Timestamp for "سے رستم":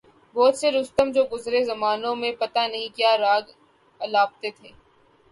0.57-1.11